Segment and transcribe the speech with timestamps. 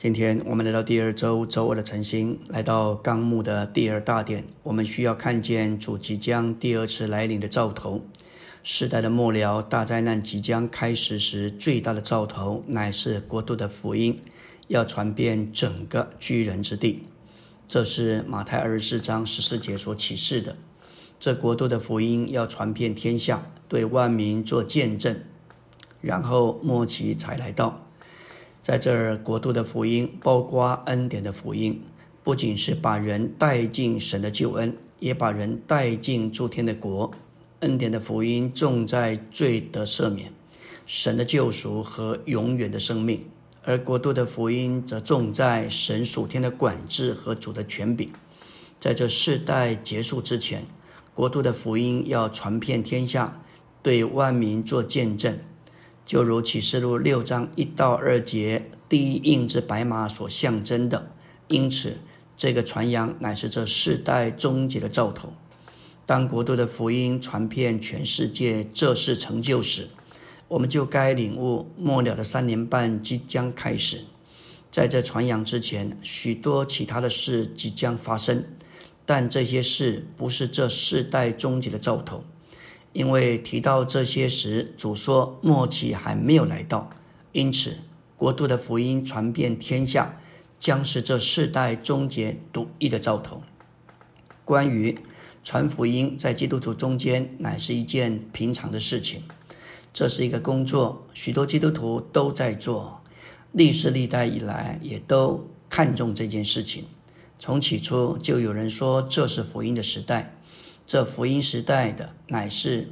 [0.00, 8.02] 今天我们来到第二周周二的晨星，来到纲目的第二大点，我们需要看见主即将第二次来临的兆头。
[8.62, 14.20] 世代的末了，大灾难即将开始时，最大的兆头乃是国度的福音
[14.68, 17.02] 要传遍整个居人之地。
[17.66, 20.56] 这是马太二十四章十四节所启示的。
[21.18, 25.20] 这国度的福音要传遍天下，对万民做见证，
[26.00, 27.87] 然后末期才来到。
[28.68, 31.82] 在这儿，国度的福音包括恩典的福音，
[32.22, 37.10] 不仅是把人带进神的救恩，也把人带进诸天的国。
[37.60, 40.30] 恩典的福音重在罪的赦免、
[40.84, 43.24] 神的救赎和永远的生命，
[43.64, 48.10] 而国度的福音则重在神属天的管制和主的权柄。
[48.78, 50.66] 在这世代结束之前。
[51.14, 53.40] 国度的福音要传遍天下，
[53.82, 55.38] 对万民做见证，
[56.08, 61.10] 就如启示录六章一到二节第一印之白马所象征的。
[61.48, 61.98] 因此，
[62.34, 65.34] 这个传扬乃是这世代终结的兆头。
[66.06, 69.88] 当国度的福音传遍全世界，这事成就时，
[70.48, 74.04] 我们就该领悟末了的三年半即将开始。
[74.70, 78.46] 在这传扬之前，许多其他的事即将发生。
[79.04, 82.24] 但这些事不是这世代终结的兆头，
[82.98, 86.90] 因为提到这些时，主说末期还没有来到，
[87.30, 87.76] 因此
[88.16, 90.18] 国度的福音传遍天下，
[90.58, 93.44] 将是这世代终结独一的兆头。
[94.44, 94.98] 关于
[95.44, 99.22] 传福音，在基督徒中间乃是一件平常的事情，
[99.92, 103.04] 这是一个工作，许多基督徒都在做，
[103.52, 106.86] 历史历代以来也都看重这件事情。
[107.38, 110.36] 从起初就有人说这是福音的时代，
[110.88, 112.88] 这福音时代的乃是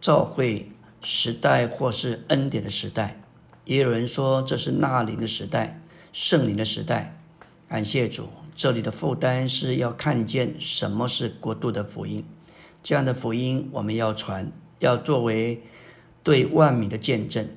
[0.00, 0.70] 召会
[1.02, 3.20] 时代或是恩典的时代，
[3.64, 7.20] 也有人说这是纳灵的时代、圣灵的时代。
[7.68, 12.24] 感谢主，这里的负担是要看见什么是国度的福音，
[12.84, 15.60] 这样的福音我们要传，要作为
[16.22, 17.48] 对万民的见证，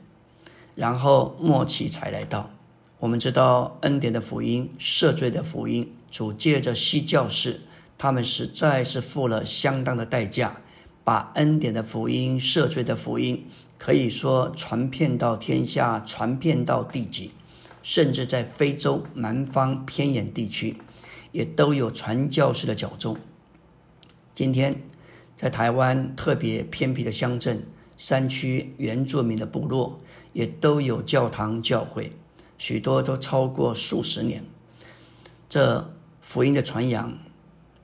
[0.74, 2.50] 然后末期才来到。
[2.98, 7.62] 我们知道恩典的福音、赦罪的福音，主借着西教士，
[8.04, 10.58] 他们实在是付了相当的代价，
[11.06, 13.48] 把恩典的福音、赦罪的福音，
[13.78, 17.32] 可以说传遍到天下，传遍到地极，
[17.82, 20.76] 甚至在非洲南方偏远地区，
[21.32, 23.16] 也都有传教士的脚踪。
[24.36, 24.82] 今天，
[25.38, 27.66] 在台湾特别偏僻的乡镇、
[27.96, 30.02] 山区、原住民的部落，
[30.34, 32.12] 也都有教堂教会。
[32.58, 34.44] 许多都超过数十年，
[35.48, 37.18] 这福音的传扬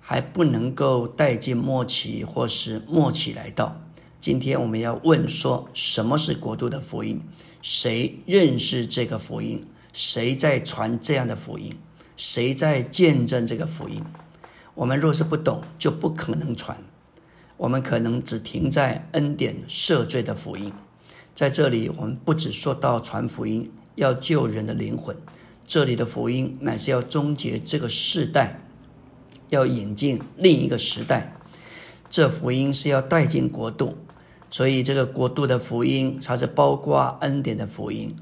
[0.09, 3.79] 还不能够带进末期，或是末期来到。
[4.19, 7.21] 今天我们要问说，什么是国度的福音？
[7.61, 9.61] 谁认识这个福音？
[9.93, 11.75] 谁在传这样的福音？
[12.17, 14.03] 谁在见证这个福音？
[14.73, 16.75] 我们若是不懂，就不可能传。
[17.57, 20.73] 我们可能只停在恩典赦罪的福音。
[21.35, 23.71] 在这里，我们不只说到传福音。
[23.93, 25.15] 要救人的灵魂，
[25.67, 28.59] 这里的福音乃是要终结这个世代，
[29.49, 31.35] 要引进另一个时代。
[32.09, 33.97] 这福音是要带进国度，
[34.49, 38.15] 所以这个国度的福音，它是包括恩典的福音，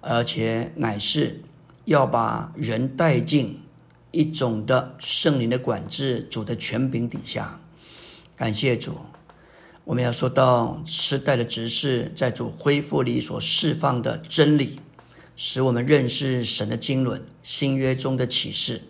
[0.00, 1.42] 而且乃是
[1.84, 3.60] 要把人带进
[4.10, 7.60] 一种的圣灵的管制、主的权柄底下。
[8.36, 8.96] 感谢主，
[9.84, 14.80] 我们要说到时代的执事在主恢复里所释放的真理。
[15.36, 18.82] 使我们认识神的经纶、新约中的启示，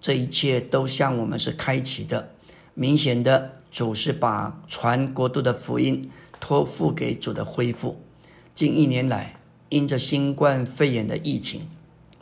[0.00, 2.30] 这一切都向我们是开启的。
[2.74, 8.00] 明显的，主是把传国度的福音托付给主的恢复。
[8.54, 11.68] 近一年来，因着新冠肺炎的疫情，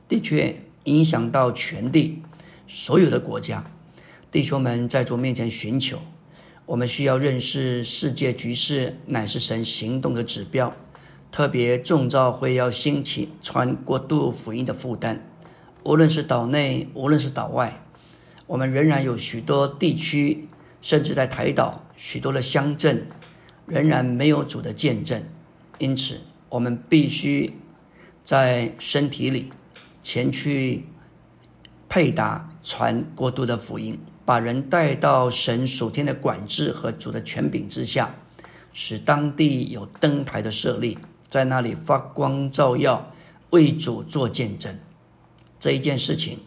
[0.09, 2.23] 的确影响到全地
[2.67, 3.65] 所有的国家。
[4.33, 6.01] 弟兄们在主面前寻求，
[6.67, 10.75] 我们需要认识世界局势乃是神行动的指标。
[11.31, 15.23] 特别众召会要兴起传国度福音的负担，
[15.87, 17.81] 无论是岛内，无论是岛外，
[18.49, 20.49] 我们仍然有许多地区，
[20.81, 23.07] 甚至在台岛许多的乡镇，
[23.67, 25.23] 仍然没有主的见证。
[25.79, 27.55] 因此，我们必须
[28.25, 29.53] 在身体里
[30.03, 30.87] 前去
[31.89, 38.17] 配搭传国度的福音，把人带到神属天的管制和主的权柄之下，
[38.73, 40.99] 使当地有灯台的设立。
[41.29, 43.13] 在那里发光照耀，
[43.51, 44.77] 为主做见证，
[45.67, 46.39] 这一件事情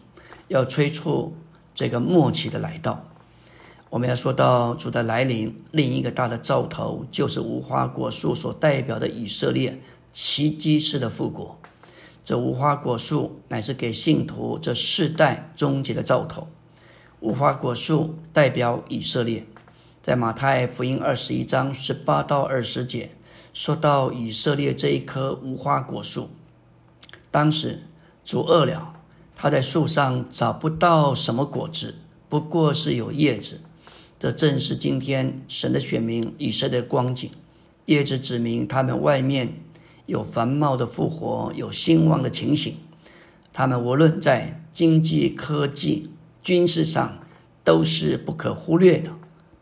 [0.48, 1.36] 要催促
[1.74, 3.04] 这个末期的来到。
[3.90, 9.78] 我们要说到主的来临，另一个大的兆头就是无花果树所代表的以色列
[10.10, 11.58] 奇迹式的复国。
[12.24, 16.48] 这无花果树乃是给信徒这世代终结的兆头。
[17.20, 19.46] 无花果树代表以色列，
[20.00, 23.10] 在马太福音二十一章十八到二十节
[23.52, 26.30] 说到以色列这一棵无花果树。
[27.30, 27.82] 当时
[28.24, 28.94] 主饿了，
[29.42, 31.94] 他在树上找不到什么果子，
[32.28, 33.62] 不过是有叶子。
[34.18, 37.30] 这正是今天神的选民以色列的光景。
[37.86, 39.54] 叶子指明他们外面
[40.04, 42.74] 有繁茂的复活，有兴旺的情形。
[43.50, 46.10] 他们无论在经济、科技。
[46.42, 47.18] 军事上
[47.64, 49.10] 都是不可忽略的、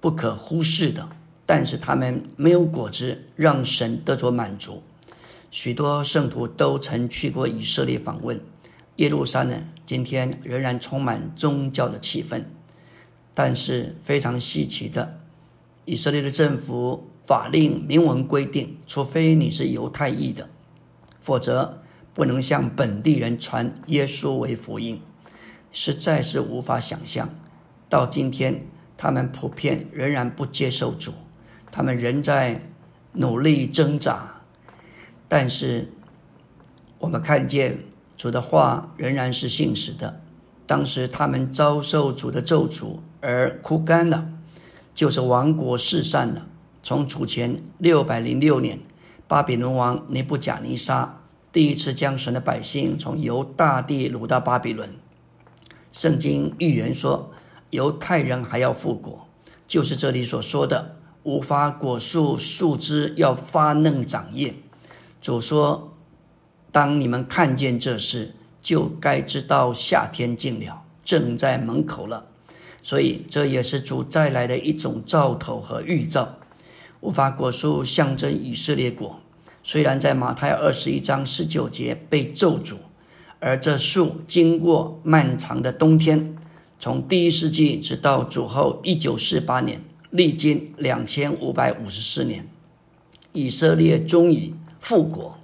[0.00, 1.08] 不可忽视的，
[1.46, 4.82] 但是他们没有果子让神得着满足。
[5.52, 8.40] 许多圣徒都曾去过以色列访问
[8.98, 12.44] 耶路撒冷，今天仍然充满宗教的气氛。
[13.32, 15.20] 但是非常稀奇的，
[15.84, 20.50] 以色列的政府法令明文规定，除非你是犹太裔的，
[21.20, 21.80] 否则
[22.12, 25.00] 不能向本地人传耶稣为福音。
[25.70, 27.30] 实在是无法想象，
[27.88, 28.66] 到今天，
[28.96, 31.12] 他们普遍仍然不接受主，
[31.70, 32.60] 他们仍在
[33.12, 34.42] 努力挣扎。
[35.28, 35.92] 但是，
[36.98, 37.84] 我们看见
[38.18, 40.20] 主的话仍然是信实的。
[40.66, 44.28] 当时他们遭受主的咒诅而枯干了，
[44.92, 46.46] 就是亡国四散了。
[46.82, 48.80] 从主前六百零六年，
[49.26, 51.20] 巴比伦王尼布甲尼撒
[51.52, 54.94] 第一次将神的百姓从犹大地掳到巴比伦。
[55.90, 57.30] 圣经预言说，
[57.70, 59.26] 犹太人还要复国，
[59.66, 64.54] 就是这里所说的无花果树树枝要发嫩长叶。
[65.20, 65.94] 主说
[66.70, 72.26] ：“当你们看见这事，就该知道夏天近了，正在门口了。”
[72.82, 76.36] 所以这也是主再来的一种兆头和预兆。
[77.00, 79.20] 无花果树象征以色列国，
[79.62, 82.76] 虽然在马太二十一章十九节被咒诅。
[83.40, 86.36] 而这树经过漫长的冬天，
[86.80, 89.80] 从第一世纪直到主后一九四八年，
[90.10, 92.48] 历经两千五百五十四年，
[93.32, 95.37] 以色列终于复国，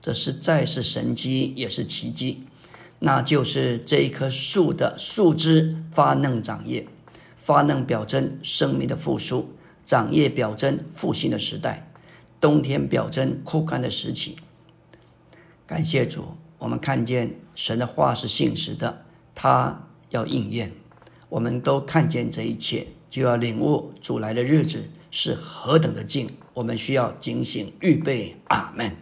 [0.00, 2.44] 这实在是神迹，也是奇迹。
[3.00, 6.86] 那就是这一棵树的树枝发嫩长叶，
[7.36, 9.54] 发嫩表征生命的复苏，
[9.84, 11.90] 长叶表征复兴的时代，
[12.40, 14.36] 冬天表征枯干的时期。
[15.66, 16.24] 感谢主。
[16.58, 20.72] 我们看见神的话是信实的，他要应验。
[21.30, 26.28] 我们都看见这一切，就要领悟主来的日子是何等的近。
[26.52, 28.36] 我们需要警醒预备。
[28.48, 28.94] 阿门。